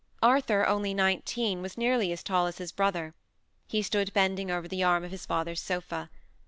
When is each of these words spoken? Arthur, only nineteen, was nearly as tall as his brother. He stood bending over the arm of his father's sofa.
Arthur, 0.23 0.65
only 0.67 0.95
nineteen, 0.95 1.61
was 1.61 1.77
nearly 1.77 2.11
as 2.11 2.23
tall 2.23 2.47
as 2.47 2.57
his 2.57 2.71
brother. 2.71 3.13
He 3.67 3.83
stood 3.83 4.11
bending 4.13 4.49
over 4.49 4.67
the 4.67 4.81
arm 4.83 5.03
of 5.03 5.11
his 5.11 5.27
father's 5.27 5.61
sofa. 5.61 6.09